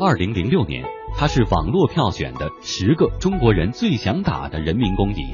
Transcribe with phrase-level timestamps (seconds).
[0.00, 0.84] 二零零六年，
[1.16, 5.24] 他是网络票选的十个中国人最想打的人民公敌。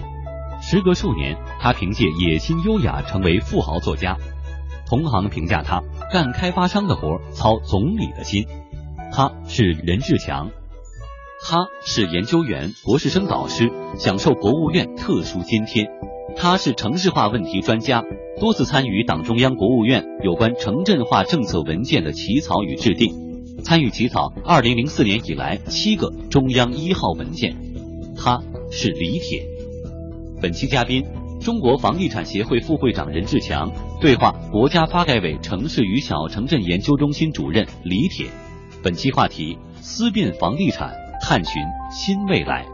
[0.63, 4.17] 时隔数年，他凭借野心优雅成为富豪作家。
[4.87, 8.47] 同行评价他干开发商的活，操总理的心。
[9.13, 10.49] 他是任志强，
[11.47, 15.91] 他是研究员、博士生导师，享受国务院特殊津贴。
[16.37, 18.03] 他是城市化问题专家，
[18.41, 23.15] 多次参与党中央、国务院有关城镇化政策文件的起草与制定，
[23.63, 27.57] 参与起草二零零四年以来七个中央一号文件。
[28.17, 28.41] 他
[28.71, 29.47] 是李铁。
[30.41, 31.05] 本期嘉宾。
[31.41, 38.29] 中国房地产协会副会长任志强对话国家发改委城市与小城镇研究中心主任李铁。
[38.83, 42.65] 本期话题：思辨房地产，探寻新未来。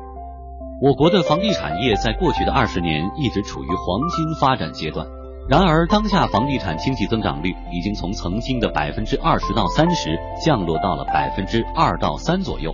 [0.81, 5.05] 我国的房地产业在过去的二十年一直处于黄金发展阶段，
[5.49, 12.73] 然而当下房地产经济增长率已经从曾经的百分之二十到三十降落到了百分之二到三左右，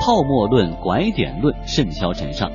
[0.00, 2.50] 泡沫论、拐点论甚嚣尘上。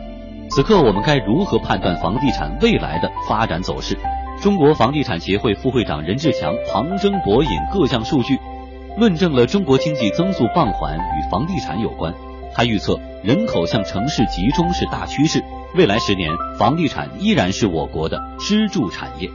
[0.49, 3.97] 此刻我们该如何判断房地产未来的发展走势？
[4.41, 8.39] 中国房地产协会副会长任志强旁征博引各项数据，
[8.97, 12.14] 论证了中国经济增速放缓与房地产有关。
[12.55, 15.44] 他预测人口向城市集中是大趋势，
[15.75, 19.31] 未来十年房地产依然是我国的支柱产业。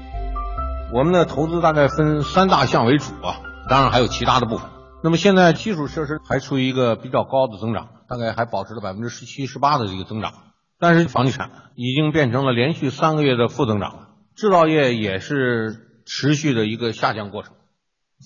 [0.94, 4.70] 我们的投资大概分三大项为主啊，当然还有其他的部分。
[5.02, 10.32] 那么现在基础设施还处于一个比较高的增长，大概还保持了百分之十七、十八的这个增长。
[10.78, 17.54] 但是房地产已经变成了连续三个月的负增长，制造业也是持续的一个下降过程。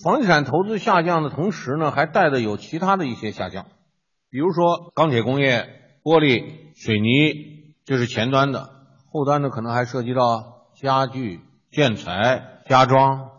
[0.03, 3.65] 房地产投资下降的同时呢，还带的有其他的一些下降，
[4.29, 5.67] 比如说钢铁工业、
[6.03, 6.43] 玻璃、
[6.75, 8.69] 水泥，这是前端的；
[9.11, 13.29] 后端的可能还涉及到家具、建材、家装。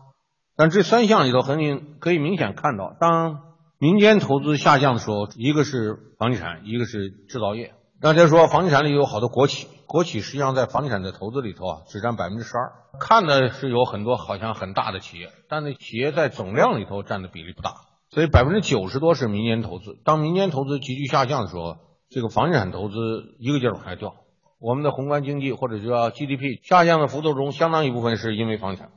[0.54, 3.40] 但这三项里头，很明可以明显看到，当
[3.78, 7.72] 民间投资下降的时候，一个是房地产，一个是制造业。
[8.00, 12.72] 大家说房地产里有好多国企，国企实际上在房地产的投资里头啊，只占百分之十二。
[13.00, 17.72] 看的是有很多好像很大的企业，但那企业在总量里头占的比例不大，
[18.10, 19.98] 所以百分之九十多是民间投资。
[20.04, 21.78] 当民间投资急剧下降的时候，
[22.10, 22.94] 这个房地产投资
[23.38, 24.14] 一个劲儿往下掉。
[24.64, 28.92] 我们的宏观经济或者叫 GDP 下降的幅度中，相当一部分是因为房产，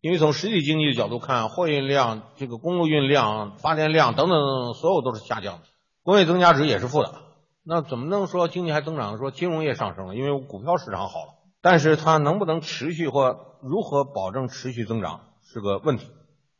[0.00, 5.62] 因为从实体经济的角度看，货运量、这个公路运量、发电量等等，所有都是下降的，
[6.04, 7.14] 工业增加值也是负的。
[7.64, 9.18] 那怎么能说经济还增长？
[9.18, 16.06] 说金融业上升了，因为股票市场好了，但是它能不能持续或如何保证持续增长是个问题。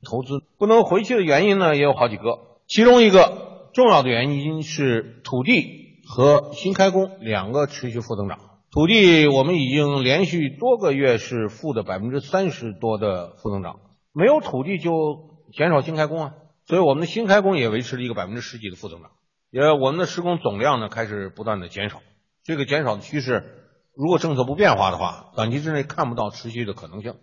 [0.05, 8.41] 投资不能回去的原因呢也有好几个，其中一个重要的原因是土地和新开工两个持续负增长。
[8.71, 13.81] 土地我们已经连续多个月是负的百分之三十多的负增长，
[14.13, 16.35] 没有土地就减少新开工啊，
[16.67, 19.11] 所以我们的新开工也维持了一个百分之十几的负增长。
[19.51, 22.03] 也我们的施工总量呢开始不断的减少，
[22.45, 23.65] 这个减少的趋势，
[23.95, 27.15] 如果政策不变化的话，短期之内看不到持续的可能性。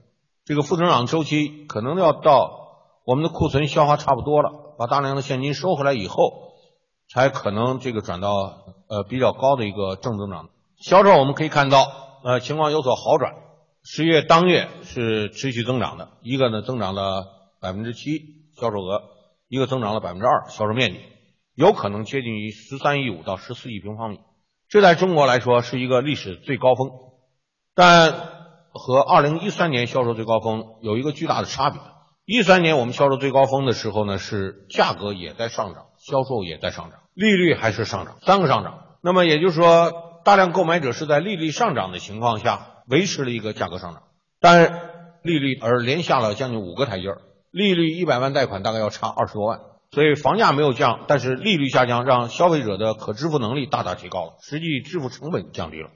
[0.46, 2.70] 这个负增长周期可能要到
[3.06, 6.16] 我们的库存消化差不多了，把大量的现金收回来以后，
[7.08, 8.32] 才可能这个转到
[8.90, 10.50] 呃比较高的一个正增长。
[10.85, 13.34] 销售我们可以看到，呃情况有所好转，
[13.84, 17.25] 十月当月是持续增长的，一个呢增长了
[17.59, 18.22] 百分之七
[18.56, 19.01] 销售额，
[19.47, 21.00] 一个增长了百分之二销售面积。
[21.56, 24.19] 有可能接近于十三亿五到十四亿平方米，
[24.69, 26.91] 这在中国来说是一个历史最高峰，
[27.73, 28.12] 但
[28.72, 31.81] 和二零一三年销售最高峰有一个巨大的差别。
[32.25, 38.81] 一三年我们销售最高峰的时候呢，是价格也在上涨，销售也在上涨，利率还是上涨，三个上涨。
[39.02, 39.91] 那么也就是说，
[40.25, 44.02] 大量购买者是在利率上涨的情况下维持了一个价格上涨，
[44.41, 44.90] 但
[45.22, 47.22] 利率而连下了将近五个台阶儿，
[47.52, 49.59] 利率一百万贷款大概要差二十多万。
[49.91, 55.90] 所以房价没有降，但是利率下降，让消费者的可支付能力大大提高了，实际支付成本降低了。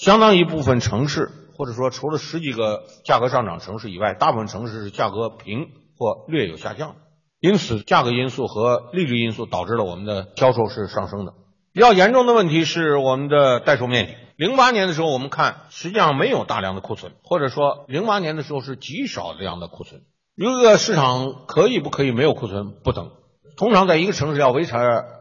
[0.00, 6.96] 相当一部分城市，或者说除了十几个价格上涨城市以外，大部分城市是价格平或略有下降。
[7.38, 11.34] 因此，价格因素和利率因素导致了我们的销售是上升的。
[11.72, 14.14] 比较严重的问题是我们的待售面积。
[14.36, 20.02] 零八年的时候，我们看实际上没有大量的库存，或者说零八年的时候是极少量的库存。
[20.34, 22.72] 一个市场可以不可以没有库存？
[22.82, 23.12] 不等。
[23.56, 24.74] 通常在一个城市要维持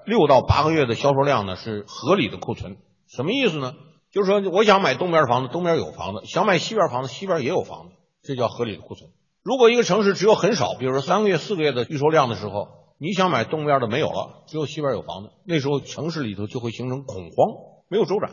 [0.06, 2.78] 六到八个月的销售量呢，是合理的库存。
[3.08, 3.76] 什么意思呢？
[4.12, 9.12] 就是说，我想买东边房子，东边有房子；想买西边房子，西边也有房子，这叫合理的库存。
[9.44, 12.68] 如果一个城市只有很少，比如说三个月、四个月的预售量的时候，
[13.00, 18.32] 你想买东边的没有了，只有西边有房子，那时候城市里头就会形成恐慌，没有周转，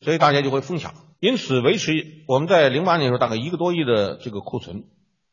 [0.00, 0.94] 所以大家就会疯抢。
[1.20, 1.92] 因此，维持
[2.26, 4.86] 我们在零八年时候大概一个多亿的这个库存。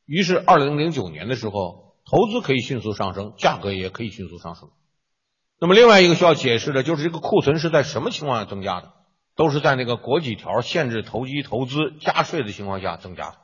[0.05, 1.81] 于是，二零零九年的时候。
[2.05, 4.71] 投资可以迅速上升，价格也可以迅速上升。
[5.57, 8.91] 那么另外一个需要解释的就是这个库存是在什么情况下增加的？
[9.37, 13.37] 都是在那个国几条限制投机投资加税的情况下增加的。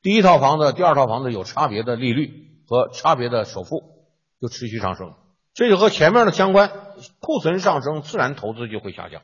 [0.00, 3.97] 第一套房子、第二套房子有差别的利率和差别的首付，
[4.40, 5.14] 就持续上升。
[5.54, 6.70] 这就和前面的相关，
[7.20, 9.22] 库存上升，自然投资就会下降。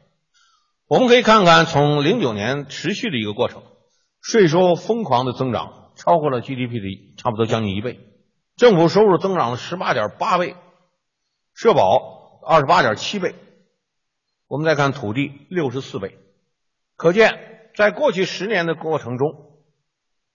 [0.86, 3.62] 我们可以看看从零九年持续的一个过程，
[4.20, 8.00] 税收疯狂的增长，超过了 GDP 的差不多将近一倍，
[8.56, 10.56] 政府收入增长了十八点八倍，
[11.54, 13.34] 社保二十八点七倍。
[14.46, 16.18] 我们再看土地六十四倍，
[16.96, 19.28] 可见在过去十年的过程中，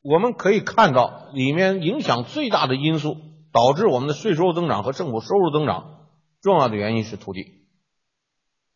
[0.01, 3.15] 我们可以看到里面影响最大的因素，
[3.51, 6.07] 导致我们的税收增长和政府收入增长，
[6.41, 7.65] 重要的原因是土地。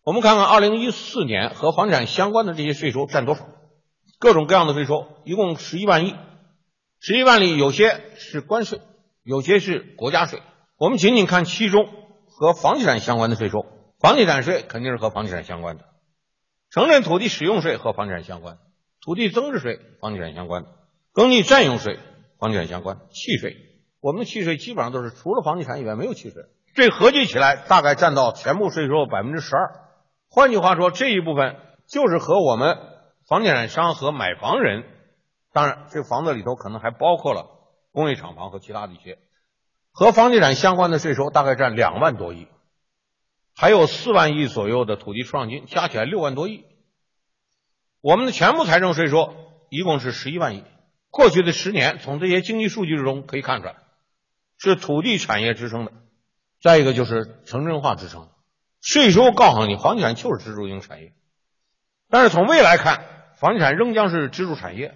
[0.04, 3.48] 我们看看二零一四年和房产相关的这些税收占多少？
[4.20, 6.16] 各种各样的税收一共十一万亿，
[7.00, 8.80] 十一万里有些是关税，
[9.24, 10.42] 有些是国家税。
[10.78, 11.88] 我们仅仅看其中
[12.28, 13.66] 和房地产相关的税收。
[14.00, 15.86] 房地产税肯定是和房地产相关的，
[16.70, 18.58] 城镇土地使用税和房地产相关，
[19.00, 20.66] 土地增值税房地产相关，
[21.14, 22.00] 耕地占用税
[22.38, 23.56] 房地产相关，契税
[24.04, 26.44] 我们的契税基本上都是除了房地产以外没有契税，
[26.76, 29.80] 这合计起来大概占到全部税收百分之十二。
[30.28, 31.56] 换句话说，这一部分
[31.88, 32.78] 就是和我们
[33.30, 34.84] 房地产商和买房人，
[35.54, 37.46] 当然这房子里头可能还包括了
[37.94, 39.20] 工业厂房和其他的一些
[39.94, 42.50] 和房地产相关的税收，大概占两万多亿。
[43.56, 46.66] 还有四万亿左右的土地出让金，加起来六万多亿。
[48.02, 49.34] 我们的全部财政税收
[49.70, 50.66] 一共是十一万亿。
[51.10, 53.76] 过去的十年，从这些经济数据中可以看出来，
[54.64, 55.92] 是土地产业支撑的。
[56.62, 58.30] 再一个就是城镇化支撑。
[58.82, 61.12] 税收告诉你，房地产就是支柱型产业。
[62.10, 63.04] 但是从未来看，
[63.38, 64.96] 房地产仍将是支柱产业，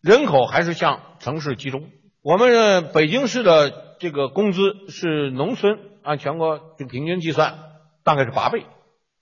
[0.00, 1.90] 人口还是向城市集中。
[2.22, 7.58] 我们北京市的这个工资是农村按全国就平均计算。
[8.04, 8.64] 大概是八倍，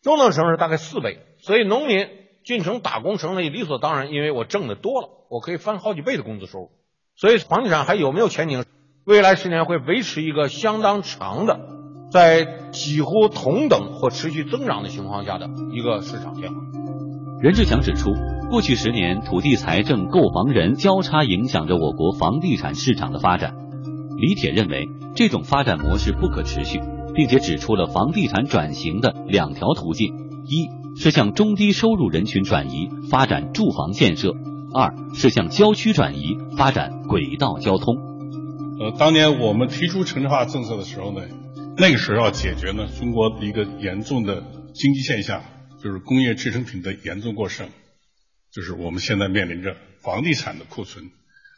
[0.02, 2.06] 中等城市大概四倍，所以农民
[2.44, 6.70] 进城打工成了理所当然，因为我挣的多了，我可以翻好几倍的工资收入。
[7.16, 8.62] 所以房地产还有没有前景？
[9.06, 11.60] 未来十年会维持一个相当长的，
[12.10, 16.56] 在几乎同等或持续增长的情况下的一个市场变化。
[17.42, 18.10] 任志强指出，
[18.48, 23.54] 过去十年土地财政购房人交叉影响着我国房地产市场的发展。
[24.16, 26.80] 李铁认为，这种发展模式不可持续。
[27.16, 30.12] 并且指出了房地产转型的两条途径：
[30.46, 34.32] 一是向中低收入人群转移，发展住房建设；
[34.74, 38.13] 二是向郊区转移，发展轨道交通。
[38.80, 41.24] 呃，当年我们提出城镇化政策的时候呢，
[41.76, 44.42] 那个时候要解决呢中国的一个严重的
[44.74, 45.44] 经济现象，
[45.80, 47.68] 就是工业制成品的严重过剩，
[48.50, 51.04] 就是我们现在面临着房地产的库存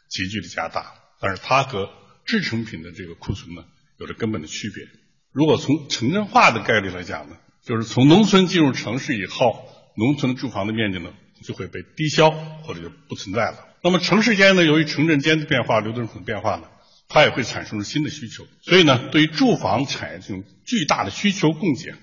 [0.09, 1.89] 急剧的加大，但是它和
[2.23, 3.63] 制成品的这个库存呢
[3.99, 4.83] 有着根本的区别。
[5.31, 11.11] 如果从城镇化的概率来讲呢，就是从农村进入城市以后，农村住房的面积呢
[11.43, 13.57] 就会被低消或者就不存在了。
[13.81, 16.67] 那么城市间呢，由于城镇间的变化、流动性的变化呢，
[17.09, 18.47] 它也会产生新的需求。
[18.61, 21.93] 所以呢，对于住房产业这种巨大的需求供给，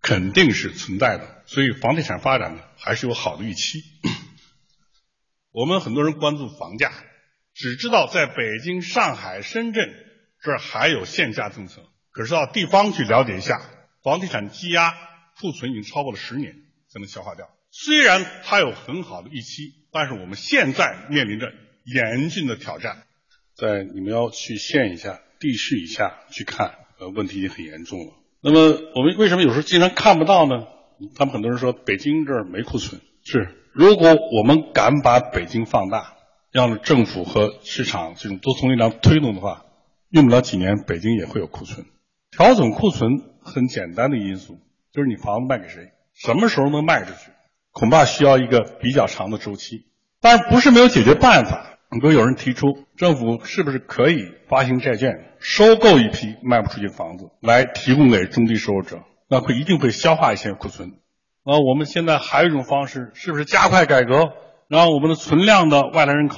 [0.00, 1.42] 肯定是存在的。
[1.46, 3.82] 所以房地产发展呢，还是有好的预期。
[5.50, 6.92] 我们很多人关注房价，
[7.54, 9.94] 只知道在北京、上海、深圳
[10.40, 11.82] 这儿还有限价政策。
[12.10, 13.60] 可是到地方去了解一下，
[14.02, 14.94] 房地产积压
[15.40, 16.54] 库存已经超过了十年
[16.88, 17.50] 才能消化掉。
[17.70, 21.52] 虽然它有很好的预期，但是我们现在面临着
[21.84, 23.02] 严峻的挑战。
[23.62, 28.12] 在你们要去县以下、地市以下去看，呃，问题已经很严重了。
[28.40, 28.58] 那么
[28.96, 30.66] 我们为什么有时候经常看不到呢？
[31.14, 36.14] 他们很多人说北京这儿没库存，是如果我们敢把北京放大，
[36.50, 39.64] 让政府和市场这种多重力量推动的话，
[40.10, 41.86] 用不了几年，北京也会有库存。
[42.32, 44.58] 调整库存很简单的因素
[44.92, 47.30] 就是你房子卖给谁，什么时候能卖出去，
[47.70, 49.86] 恐怕需要一个比较长的周期。
[50.20, 51.71] 但是不是没有解决办法？
[51.92, 60.92] 如果有人提出政府是不是可以发行债券，收购一批卖不出去的房子，来提供给中低收入者，那会一定会消化一些库存。
[61.44, 64.32] 那我们现在还有一种方式，是不是加快改革，
[64.68, 66.36] 让我们的存量的外来人口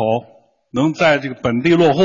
[0.72, 2.02] 能在这个本地落户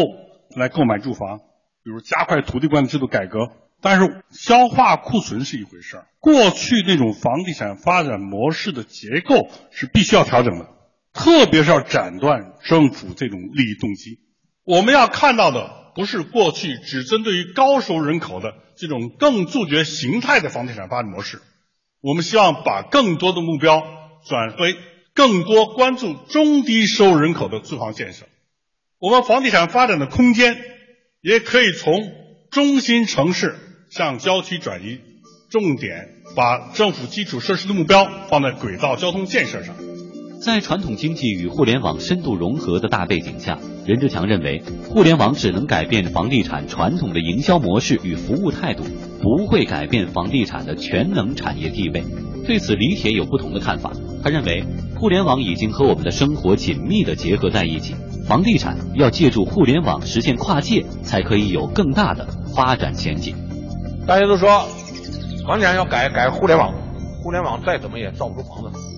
[0.56, 1.40] 来购买住房？
[1.84, 3.50] 比如加快土地管理制度改革。
[3.82, 10.68] 但是消化库存是一回事儿，过去那种房地产发展模式的结构是必须要调整的，
[11.14, 14.20] 特别是要斩断政府这种利益动机。
[14.64, 21.42] 我们要看到的不是过去只针对于高收入人口的这种更自觉形态的房地产发展模式，
[22.02, 23.82] 我们希望把更多的目标
[24.28, 24.76] 转为
[25.14, 28.26] 更多关注中低收入人口的住房建设。
[29.00, 30.58] 我们房地产发展的空间
[31.22, 31.96] 也可以从
[32.52, 33.58] 中心城市。
[33.92, 35.00] 向郊区转移，
[35.50, 39.76] 重点把政府基础设施的目标放在轨道交通建设上。
[40.42, 48.86] 在传统经济与互联网深度融合的大背景下，任志强认为，互联网只能改变房地产传统的营销模式与服务态度，
[49.22, 52.06] 不会改变房地产的全能产业地位。
[52.48, 53.92] 对此，李铁有不同的看法。
[54.24, 54.64] 他认为，
[54.98, 57.94] 互联网已经和我们的生活紧密的结合在一起，
[58.26, 63.36] 房地产要借助互联网实现跨界，才可以有更大的发展前景。
[64.08, 64.66] 大家都说，
[65.46, 66.74] 房地产要改改互联网，
[67.22, 68.89] 互联网再怎么也造不出房子。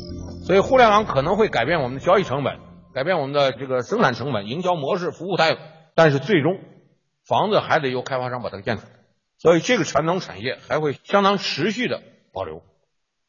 [0.43, 2.60] 所以，互联网可能会改变我们的交易成本，
[2.93, 5.60] 改变我们的这个生产成本、营销模式、服务态度，
[5.95, 6.60] 但是最终
[7.25, 8.89] 房子还得由开发商把它建出来。
[9.38, 12.01] 所以，这个传统产业还会相当持续的
[12.33, 12.63] 保留。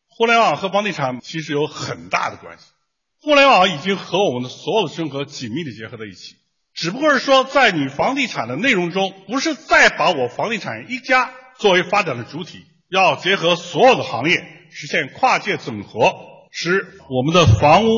[0.09, 2.73] 互联网和房地产其实有很大的关系。
[3.21, 6.37] 互联网已经和我们的所有的生活紧密的结合在一起，
[6.75, 16.32] 只不过是说，在你房地产的内容中，不是再把我房地产一家作为发展的主体，要结合所有的行业，实现跨界整合。
[16.55, 17.89] 使我们的房屋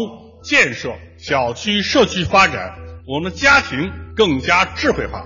[0.45, 5.25] 建设、小区社区发展，我们的家庭更加智慧化。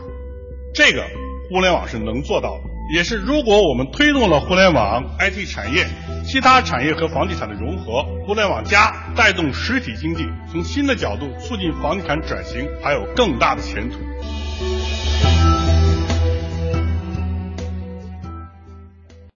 [0.75, 1.05] 这个
[1.51, 2.63] 互联网是能做到的，
[2.97, 5.87] 也是如果我们推动了互联网 IT 产业、
[6.25, 13.99] 其他产业和房地产的融合，互联网加带动实体经济，从新的角度促进房地产转型，还有更大的前途。